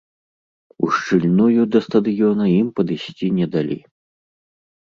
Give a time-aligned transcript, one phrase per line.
[0.85, 3.77] Ушчыльную да стадыёна ім падысці не далі.